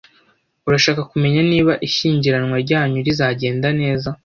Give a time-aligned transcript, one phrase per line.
[0.67, 4.09] Urashaka kumenya niba ishyingiranwa ryanyu rizagenda neza?